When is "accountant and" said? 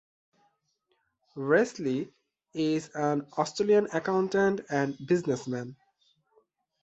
3.93-4.97